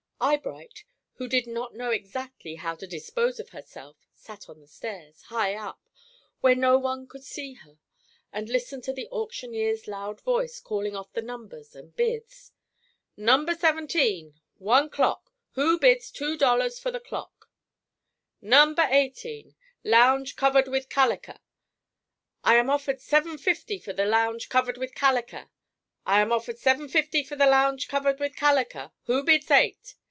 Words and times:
Eyebright, 0.23 0.83
who 1.15 1.27
did 1.27 1.47
not 1.47 1.73
know 1.73 1.89
exactly 1.89 2.53
how 2.57 2.75
to 2.75 2.85
dispose 2.85 3.39
of 3.39 3.49
herself, 3.49 4.07
sat 4.13 4.47
on 4.49 4.59
the 4.61 4.67
stairs, 4.67 5.23
high 5.23 5.55
up, 5.55 5.81
where 6.41 6.53
no 6.53 6.77
one 6.77 7.07
could 7.07 7.23
see 7.23 7.55
her, 7.55 7.79
and 8.31 8.47
listened 8.47 8.83
to 8.83 8.93
the 8.93 9.07
auctioneer's 9.11 9.87
loud 9.87 10.21
voice 10.21 10.59
calling 10.59 10.95
off 10.95 11.11
the 11.13 11.23
numbers 11.23 11.75
and 11.75 11.95
bids. 11.95 12.51
"No. 13.17 13.43
17, 13.51 14.39
one 14.59 14.91
clock, 14.91 15.33
who 15.53 15.79
bids 15.79 16.11
two 16.11 16.37
dollars 16.37 16.77
for 16.77 16.91
the 16.91 16.99
clock? 16.99 17.49
No. 18.43 18.75
18, 18.77 19.55
lounge 19.83 20.35
covered 20.35 20.67
with 20.67 20.87
calliker. 20.87 21.39
I 22.43 22.57
am 22.57 22.69
offered 22.69 23.01
seven 23.01 23.39
fifty 23.39 23.79
for 23.79 23.91
the 23.91 24.05
lounge 24.05 24.49
covered 24.49 24.77
with 24.77 24.93
calliker. 24.93 25.49
I 26.05 26.21
am 26.21 26.31
offered 26.31 26.59
seven 26.59 26.87
fifty 26.89 27.23
for 27.23 27.35
the 27.35 27.47
lounge 27.47 27.87
covered 27.87 28.19
with 28.19 28.35
calliker. 28.35 28.91
Who 29.05 29.23
bids 29.23 29.49
eight? 29.49 29.95